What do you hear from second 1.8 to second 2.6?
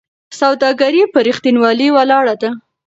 ولاړه ده.